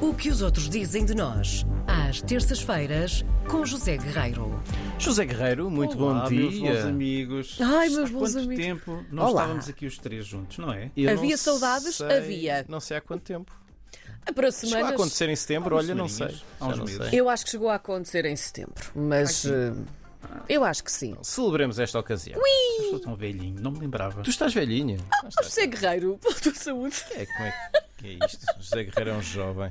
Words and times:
O 0.00 0.14
que 0.14 0.30
os 0.30 0.40
outros 0.42 0.68
dizem 0.68 1.04
de 1.04 1.14
nós, 1.14 1.64
às 1.86 2.20
terças-feiras, 2.22 3.24
com 3.48 3.64
José 3.66 3.96
Guerreiro. 3.98 4.60
José 4.98 5.24
Guerreiro, 5.24 5.70
muito 5.70 5.98
Olá, 6.02 6.24
bom 6.24 6.30
meus 6.30 6.52
dia. 6.54 6.72
bons 6.74 6.84
amigos. 6.84 7.58
Ai, 7.60 7.88
meus 7.90 8.08
Há 8.10 8.12
bons 8.12 8.32
quanto 8.32 8.38
amigos. 8.44 8.64
tempo 8.64 9.04
não 9.10 9.22
Olá. 9.24 9.42
estávamos 9.42 9.68
aqui 9.68 9.86
os 9.86 9.98
três 9.98 10.26
juntos, 10.26 10.58
não 10.58 10.72
é? 10.72 10.90
Eu 10.96 11.10
Havia 11.10 11.30
não 11.30 11.36
saudades? 11.36 11.94
sei- 11.96 12.16
Havia. 12.18 12.64
Não 12.68 12.80
sei 12.80 12.96
há 12.96 13.00
quanto 13.00 13.22
tempo. 13.22 13.52
Para 14.34 14.34
Chegou 14.34 14.48
a 14.48 14.52
semanas. 14.52 14.92
acontecer 14.92 15.28
em 15.28 15.36
setembro, 15.36 15.76
olha, 15.76 15.94
não 15.94 16.06
sei. 16.08 16.28
semaninhas, 16.28 16.44
há 16.60 16.64
Já 16.66 16.70
uns 16.72 16.78
não 16.78 16.84
meses. 16.84 17.08
sei. 17.10 17.20
Eu 17.20 17.28
acho 17.28 17.44
que 17.44 17.50
chegou 17.50 17.68
a 17.70 17.74
acontecer 17.74 18.24
em 18.26 18.36
setembro, 18.36 18.74
mas 18.94 19.44
eh, 19.46 19.72
eu 20.48 20.62
acho 20.64 20.84
que 20.84 20.92
sim. 20.92 21.16
Celebremos 21.22 21.78
esta 21.78 21.98
ocasião. 21.98 22.38
Eu 22.38 22.84
Estou 22.84 23.00
tão 23.00 23.16
velhinho, 23.16 23.60
não 23.60 23.70
me 23.72 23.78
lembrava. 23.80 24.22
Tu 24.22 24.30
estás 24.30 24.52
velhinha. 24.52 24.98
Ah, 25.12 25.26
estás- 25.28 25.46
José 25.46 25.66
Guerreiro, 25.66 26.18
pela 26.22 26.34
tua 26.34 26.54
saúde. 26.54 26.96
É, 27.12 27.24
como 27.26 27.44
é 27.44 27.50
que 27.50 27.89
é 28.06 28.26
isto? 28.26 28.46
José 28.58 28.84
Guerreiro 28.84 29.10
é 29.10 29.14
um 29.14 29.22
jovem. 29.22 29.70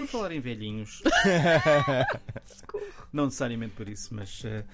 Por 0.00 0.08
falar 0.08 0.32
em 0.32 0.40
velhinhos. 0.40 1.02
não 3.12 3.24
necessariamente 3.26 3.74
por 3.74 3.88
isso, 3.88 4.14
mas 4.14 4.42
eh, 4.44 4.64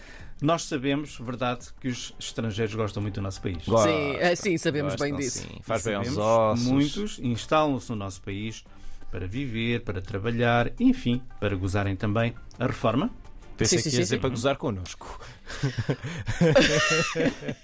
nós 0.40 0.64
sabemos, 0.64 1.16
verdade, 1.18 1.68
que 1.80 1.88
os 1.88 2.14
estrangeiros 2.18 2.74
gostam 2.74 3.02
muito 3.02 3.14
do 3.14 3.22
nosso 3.22 3.40
país. 3.40 3.64
Gosto. 3.64 3.88
Sim, 3.88 4.16
eh, 4.16 4.34
sim, 4.34 4.58
sabemos 4.58 4.94
Gostam, 4.94 5.10
bem 5.10 5.16
disso. 5.18 5.46
sim. 5.46 5.60
Faz 5.62 5.84
bem 5.84 5.94
aos 5.94 6.16
ossos. 6.16 6.66
Muitos 6.66 7.18
instalam-se 7.20 7.90
no 7.90 7.96
nosso 7.96 8.20
país 8.22 8.64
para 9.10 9.26
viver, 9.26 9.82
para 9.82 10.00
trabalhar, 10.00 10.72
enfim, 10.80 11.22
para 11.38 11.54
gozarem 11.54 11.94
também 11.94 12.34
a 12.58 12.66
reforma. 12.66 13.10
Pensei 13.56 13.78
Sim, 13.78 13.84
sim, 13.84 13.90
que 13.90 13.96
ia 13.96 13.98
sim, 13.98 14.02
dizer 14.04 14.16
sim. 14.16 14.20
para 14.20 14.30
gozar 14.30 14.56
connosco. 14.56 15.20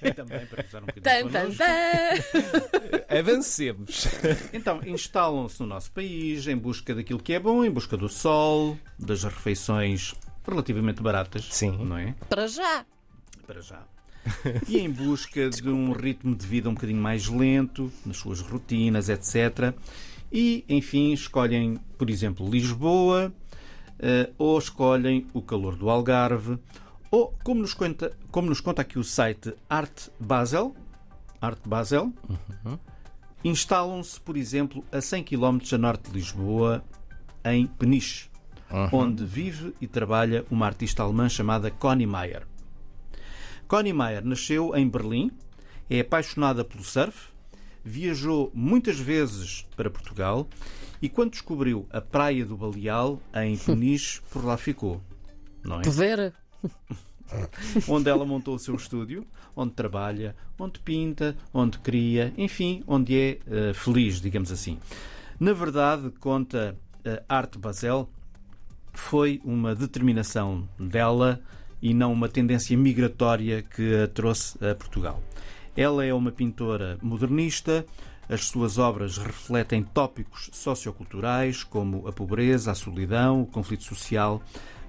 E 0.02 0.12
também 0.14 0.46
para 0.46 0.62
gozar 0.62 0.82
um 0.82 0.86
bocadinho 0.86 1.30
Tan, 1.30 1.50
tan. 1.50 3.18
Avancemos. 3.18 4.08
Então, 4.52 4.80
instalam-se 4.86 5.60
no 5.60 5.66
nosso 5.66 5.90
país 5.90 6.46
em 6.46 6.56
busca 6.56 6.94
daquilo 6.94 7.20
que 7.20 7.32
é 7.32 7.40
bom, 7.40 7.64
em 7.64 7.70
busca 7.70 7.96
do 7.96 8.08
sol, 8.08 8.78
das 8.98 9.24
refeições 9.24 10.14
relativamente 10.46 11.02
baratas. 11.02 11.48
Sim. 11.50 11.76
Não 11.84 11.96
é? 11.96 12.14
Para 12.28 12.46
já. 12.46 12.84
Para 13.46 13.60
já. 13.60 13.82
E 14.68 14.78
em 14.78 14.90
busca 14.90 15.48
de 15.48 15.68
um 15.68 15.92
ritmo 15.92 16.34
de 16.34 16.46
vida 16.46 16.68
um 16.68 16.74
bocadinho 16.74 17.00
mais 17.00 17.28
lento, 17.28 17.90
nas 18.04 18.18
suas 18.18 18.40
rotinas, 18.40 19.08
etc. 19.08 19.74
E, 20.30 20.64
enfim, 20.68 21.12
escolhem, 21.12 21.78
por 21.96 22.10
exemplo, 22.10 22.48
Lisboa, 22.48 23.32
eh, 23.98 24.30
ou 24.36 24.58
escolhem 24.58 25.26
o 25.32 25.40
calor 25.40 25.76
do 25.76 25.88
Algarve, 25.88 26.58
ou, 27.10 27.34
como 27.42 27.60
nos 27.60 27.74
conta, 27.74 28.12
como 28.30 28.48
nos 28.48 28.60
conta 28.60 28.82
aqui 28.82 28.98
o 28.98 29.04
site 29.04 29.54
Art 29.68 30.08
Basel, 30.20 30.74
Art 31.40 31.60
Basel, 31.66 32.12
instalam-se, 33.44 34.20
por 34.20 34.36
exemplo, 34.36 34.84
a 34.92 35.00
100 35.00 35.24
km 35.24 35.58
a 35.72 35.78
norte 35.78 36.10
de 36.10 36.18
Lisboa, 36.18 36.84
em 37.44 37.66
Peniche, 37.66 38.28
onde 38.92 39.24
vive 39.24 39.74
e 39.80 39.86
trabalha 39.86 40.44
uma 40.50 40.66
artista 40.66 41.02
alemã 41.02 41.28
chamada 41.28 41.70
Connie 41.70 42.06
Meyer. 42.06 42.46
Connie 43.66 43.92
Meyer 43.92 44.24
nasceu 44.24 44.74
em 44.76 44.88
Berlim, 44.88 45.30
é 45.88 46.00
apaixonada 46.00 46.64
pelo 46.64 46.84
surf, 46.84 47.30
viajou 47.84 48.50
muitas 48.54 48.98
vezes 48.98 49.66
para 49.74 49.90
Portugal 49.90 50.46
e 51.00 51.08
quando 51.08 51.30
descobriu 51.30 51.86
a 51.90 52.00
praia 52.00 52.44
do 52.44 52.56
Baleal, 52.56 53.20
em 53.34 53.56
Peniche, 53.58 54.20
por 54.30 54.44
lá 54.44 54.56
ficou. 54.56 55.00
Não 55.64 55.80
é? 55.80 55.82
Poder. 55.82 56.34
onde 57.88 58.08
ela 58.08 58.24
montou 58.24 58.54
o 58.54 58.58
seu 58.58 58.74
estúdio, 58.74 59.26
onde 59.54 59.72
trabalha, 59.72 60.34
onde 60.58 60.78
pinta, 60.80 61.36
onde 61.52 61.78
cria, 61.78 62.32
enfim, 62.36 62.82
onde 62.86 63.16
é 63.16 63.38
eh, 63.46 63.72
feliz, 63.74 64.20
digamos 64.20 64.50
assim. 64.50 64.78
Na 65.38 65.52
verdade, 65.52 66.10
conta 66.18 66.76
a 67.28 67.36
Arte 67.36 67.58
Basel, 67.58 68.08
foi 68.92 69.40
uma 69.44 69.74
determinação 69.74 70.68
dela 70.78 71.40
e 71.80 71.94
não 71.94 72.12
uma 72.12 72.28
tendência 72.28 72.76
migratória 72.76 73.62
que 73.62 74.02
a 74.02 74.08
trouxe 74.08 74.58
a 74.64 74.74
Portugal. 74.74 75.22
Ela 75.76 76.04
é 76.04 76.12
uma 76.12 76.32
pintora 76.32 76.98
modernista, 77.00 77.86
as 78.28 78.46
suas 78.46 78.76
obras 78.76 79.16
refletem 79.16 79.82
tópicos 79.82 80.50
socioculturais 80.52 81.62
como 81.62 82.06
a 82.06 82.12
pobreza, 82.12 82.72
a 82.72 82.74
solidão, 82.74 83.42
o 83.42 83.46
conflito 83.46 83.84
social, 83.84 84.42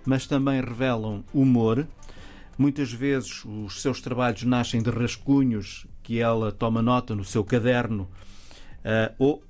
mas 0.06 0.26
também 0.28 0.62
revelam 0.62 1.24
humor. 1.34 1.88
Muitas 2.58 2.92
vezes 2.92 3.44
os 3.46 3.82
seus 3.82 4.02
trabalhos 4.02 4.44
nascem 4.44 4.82
de 4.82 4.90
rascunhos 4.90 5.86
que 6.04 6.20
ela 6.20 6.52
toma 6.52 6.82
nota 6.82 7.16
no 7.16 7.24
seu 7.24 7.44
caderno 7.44 8.10
ah, 8.84 9.12
ou 9.18 9.44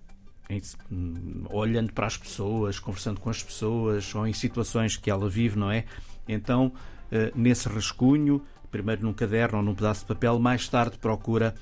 em- 0.49 0.61
hum, 0.91 1.43
olhando 1.51 1.93
para 1.93 2.07
as 2.07 2.17
pessoas, 2.17 2.79
conversando 2.79 3.19
com 3.19 3.29
as 3.29 3.41
pessoas 3.41 4.13
ou 4.15 4.25
em 4.27 4.33
situações 4.33 4.97
que 4.97 5.09
ela 5.09 5.29
vive, 5.29 5.57
não 5.57 5.69
é? 5.71 5.85
Então, 6.27 6.71
eh, 7.11 7.31
nesse 7.35 7.67
rascunho, 7.69 8.41
primeiro 8.71 9.03
num 9.03 9.13
caderno 9.13 9.59
ou 9.59 9.63
num 9.63 9.73
pedaço 9.75 10.01
de 10.01 10.07
papel, 10.07 10.37
mais 10.39 10.67
tarde 10.67 10.97
procura 10.97 11.53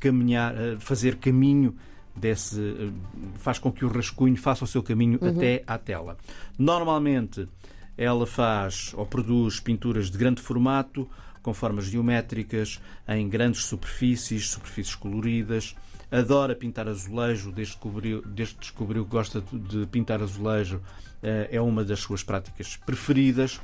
caminhar, 0.00 0.54
eh, 0.56 0.76
fazer 0.78 1.16
caminho 1.16 1.74
desse, 2.16 2.92
faz 3.36 3.58
com 3.58 3.72
que 3.72 3.84
o 3.84 3.88
rascunho 3.88 4.36
faça 4.36 4.64
o 4.64 4.66
seu 4.66 4.82
caminho 4.82 5.18
até 5.38 5.62
à 5.66 5.76
tela. 5.78 6.16
Normalmente, 6.58 7.48
ela 7.96 8.26
faz 8.26 8.92
ou 8.94 9.06
produz 9.06 9.60
pinturas 9.60 10.10
de 10.10 10.18
grande 10.18 10.40
formato, 10.40 11.08
com 11.42 11.52
formas 11.52 11.86
geométricas, 11.86 12.80
em 13.06 13.28
grandes 13.28 13.64
superfícies, 13.64 14.50
superfícies 14.50 14.94
coloridas. 14.94 15.76
Adora 16.10 16.54
pintar 16.54 16.88
azulejo, 16.88 17.52
desde 17.52 17.74
que 17.74 17.80
descobriu, 17.80 18.22
desde 18.22 18.54
que 18.54 18.60
descobriu 18.60 19.04
que 19.04 19.10
gosta 19.10 19.42
de 19.52 19.86
pintar 19.86 20.22
azulejo, 20.22 20.80
eh, 21.22 21.48
é 21.52 21.60
uma 21.60 21.84
das 21.84 22.00
suas 22.00 22.22
práticas 22.22 22.76
preferidas. 22.76 23.60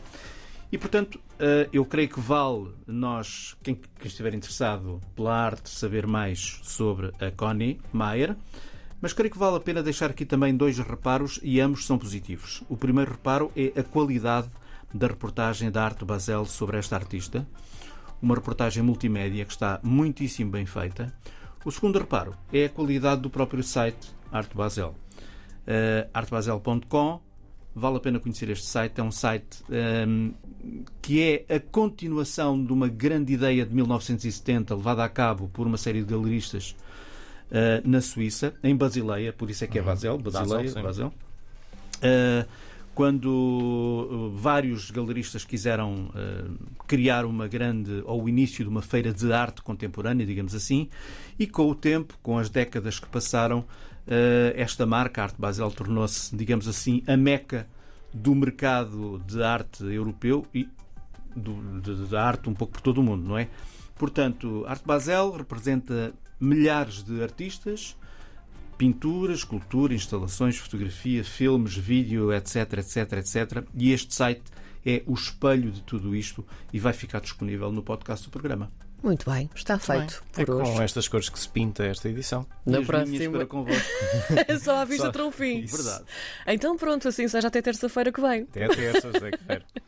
E, 0.73 0.79
portanto, 0.79 1.19
eh, 1.39 1.69
eu 1.73 1.85
creio 1.85 2.09
que 2.09 2.21
vale 2.21 2.69
nós, 2.87 3.57
quem, 3.62 3.75
quem 3.75 4.07
estiver 4.07 4.35
interessado 4.35 5.01
pela 5.17 5.35
arte, 5.35 5.71
saber 5.71 6.07
mais 6.07 6.61
sobre 6.62 7.12
a 7.21 7.31
Connie 7.31 7.81
Mayer. 7.93 8.37
Mas 9.00 9.12
creio 9.12 9.31
que 9.31 9.38
vale 9.38 9.56
a 9.56 9.61
pena 9.61 9.83
deixar 9.83 10.11
aqui 10.11 10.27
também 10.27 10.55
dois 10.55 10.78
reparos 10.78 11.41
e 11.43 11.61
ambos 11.61 11.87
são 11.87 11.99
positivos. 11.99 12.62
O 12.69 12.77
primeiro 12.77 13.12
reparo 13.12 13.50
é 13.56 13.72
a 13.78 13.83
qualidade 13.83 14.50
da 14.93 15.06
reportagem 15.06 15.71
da 15.71 15.84
Arte 15.84 16.05
Basel 16.05 16.44
sobre 16.44 16.77
esta 16.77 16.97
artista. 16.97 17.47
Uma 18.21 18.34
reportagem 18.34 18.83
multimédia 18.83 19.44
que 19.44 19.53
está 19.53 19.81
muitíssimo 19.83 20.50
bem 20.50 20.66
feita. 20.66 21.12
O 21.65 21.71
segundo 21.71 21.99
reparo 21.99 22.34
é 22.53 22.66
a 22.66 22.69
qualidade 22.69 23.22
do 23.22 23.31
próprio 23.31 23.62
site 23.62 24.15
Arte 24.31 24.55
Basel. 24.55 24.94
Uh, 25.67 26.09
artebasel.com 26.12 27.21
Vale 27.75 27.97
a 27.97 28.00
pena 28.00 28.19
conhecer 28.19 28.50
este 28.50 28.67
site. 28.67 29.00
É 29.00 29.03
um 29.03 29.12
site 29.12 29.62
ehm, 29.71 30.32
que 31.00 31.22
é 31.22 31.56
a 31.56 31.61
continuação 31.61 32.62
de 32.62 32.72
uma 32.72 32.88
grande 32.88 33.32
ideia 33.32 33.65
de 33.65 33.72
1970 33.72 34.75
levada 34.75 35.05
a 35.05 35.09
cabo 35.09 35.49
por 35.53 35.67
uma 35.67 35.77
série 35.77 36.00
de 36.00 36.06
galeristas 36.12 36.75
eh, 37.50 37.81
na 37.84 38.00
Suíça, 38.00 38.55
em 38.62 38.75
Basileia, 38.77 39.33
por 39.33 39.50
isso 39.50 39.65
é 39.65 39.66
que 39.66 39.78
é 39.78 39.83
Basel, 39.83 40.19
Basileia, 40.19 40.69
sim. 40.69 40.83
Basel. 40.83 41.12
Eh, 42.03 42.47
quando 42.94 44.09
eh, 44.34 44.38
vários 44.41 44.91
galeristas 44.91 45.44
quiseram 45.44 46.11
eh, 46.15 46.44
criar 46.87 47.25
uma 47.25 47.47
grande, 47.49 48.03
ou 48.05 48.25
o 48.25 48.28
início 48.28 48.65
de 48.65 48.71
uma 48.71 48.83
feira 48.83 49.12
de 49.12 49.33
arte 49.33 49.62
contemporânea, 49.62 50.27
digamos 50.27 50.55
assim, 50.55 50.88
e 51.38 51.47
com 51.47 51.69
o 51.71 51.75
tempo, 51.75 52.19
com 52.22 52.38
as 52.38 52.49
décadas 52.50 52.99
que 52.99 53.06
passaram, 53.09 53.65
esta 54.56 54.84
marca, 54.87 55.21
a 55.21 55.25
Arte 55.25 55.37
Basel, 55.41 55.71
tornou-se, 55.71 56.34
digamos 56.34 56.67
assim, 56.67 57.00
a 57.06 57.17
meca 57.17 57.69
do 58.12 58.34
mercado 58.34 59.22
de 59.25 59.41
arte 59.41 59.84
europeu 59.84 60.44
e 60.53 60.67
do- 61.37 61.81
de- 61.81 62.09
da 62.09 62.25
arte 62.25 62.49
um 62.50 62.55
pouco 62.55 62.72
por 62.72 62.81
todo 62.81 62.99
o 62.99 63.05
mundo, 63.05 63.28
não 63.28 63.38
é? 63.38 63.47
Portanto, 64.00 64.65
Arte 64.66 64.87
Basel 64.87 65.31
representa 65.31 66.15
milhares 66.41 67.03
de 67.05 67.22
artistas, 67.22 67.94
pintura, 68.78 69.34
escultura, 69.34 69.93
instalações, 69.93 70.56
fotografia, 70.56 71.22
filmes, 71.22 71.76
vídeo, 71.76 72.32
etc, 72.32 72.79
etc, 72.79 73.12
etc. 73.19 73.62
E 73.75 73.93
este 73.93 74.14
site 74.14 74.43
é 74.87 75.02
o 75.06 75.12
espelho 75.12 75.70
de 75.70 75.82
tudo 75.82 76.17
isto 76.17 76.43
e 76.73 76.79
vai 76.79 76.94
ficar 76.94 77.20
disponível 77.20 77.70
no 77.70 77.82
podcast 77.82 78.26
do 78.26 78.31
programa. 78.31 78.73
Muito 79.02 79.31
bem, 79.31 79.49
está 79.55 79.79
feito 79.79 80.23
É 80.37 80.44
por 80.44 80.56
hoje. 80.56 80.73
com 80.73 80.82
estas 80.82 81.08
cores 81.08 81.29
que 81.31 81.38
se 81.38 81.49
pinta 81.49 81.85
esta 81.85 82.06
edição. 82.08 82.47
E 82.67 82.70
Na 82.70 82.79
minhas 82.81 82.87
próxima. 82.87 83.31
para 83.38 83.47
convosco. 83.47 83.88
Só 84.62 84.76
à 84.76 84.85
vista 84.85 85.06
Só- 85.06 85.11
trouxe 85.12 85.38
fim. 85.38 85.58
Isso. 85.61 85.76
Verdade. 85.82 86.05
Então 86.47 86.76
pronto, 86.76 87.08
assim 87.08 87.26
seja 87.26 87.49
até 87.49 87.62
terça-feira 87.62 88.12
que 88.12 88.20
vem. 88.20 88.43
Até 88.43 88.64
a 88.64 88.69
terça, 88.69 89.11
José 89.12 89.31
Guerreiro. 89.31 89.64